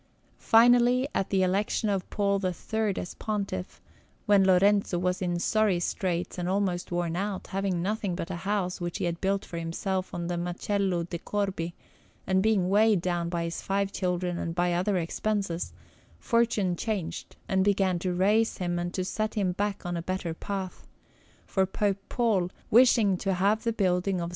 Finally, 0.39 1.07
at 1.13 1.29
the 1.29 1.43
election 1.43 1.87
of 1.87 2.09
Paul 2.09 2.41
III 2.43 2.97
as 2.97 3.13
Pontiff, 3.13 3.79
when 4.25 4.43
Lorenzo 4.43 4.97
was 4.97 5.21
in 5.21 5.37
sorry 5.37 5.79
straits 5.79 6.39
and 6.39 6.49
almost 6.49 6.91
worn 6.91 7.15
out, 7.15 7.45
having 7.49 7.83
nothing 7.83 8.15
but 8.15 8.31
a 8.31 8.37
house 8.37 8.81
which 8.81 8.97
he 8.97 9.05
had 9.05 9.21
built 9.21 9.45
for 9.45 9.59
himself 9.59 10.11
in 10.11 10.25
the 10.25 10.39
Macello 10.39 11.03
de' 11.07 11.19
Corbi, 11.19 11.75
and 12.25 12.41
being 12.41 12.67
weighed 12.67 12.99
down 12.99 13.29
by 13.29 13.43
his 13.43 13.61
five 13.61 13.91
children 13.91 14.39
and 14.39 14.55
by 14.55 14.73
other 14.73 14.97
expenses, 14.97 15.71
Fortune 16.17 16.75
changed 16.75 17.35
and 17.47 17.63
began 17.63 17.99
to 17.99 18.11
raise 18.11 18.57
him 18.57 18.79
and 18.79 18.91
to 18.95 19.05
set 19.05 19.35
him 19.35 19.51
back 19.51 19.85
on 19.85 19.95
a 19.95 20.01
better 20.01 20.33
path; 20.33 20.87
for 21.45 21.67
Pope 21.67 21.99
Paul 22.09 22.49
wishing 22.71 23.17
to 23.17 23.35
have 23.35 23.63
the 23.63 23.71
building 23.71 24.19
of 24.19 24.29
S. 24.29 24.29